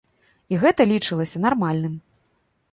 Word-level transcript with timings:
І 0.55 0.59
гэта 0.63 0.87
лічылася 0.93 1.43
нармальным. 1.45 1.95